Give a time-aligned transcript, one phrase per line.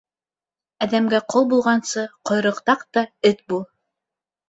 [0.85, 3.67] Әҙәмгә ҡол булғансы, ҡойроҡ таҡ та, эт бул!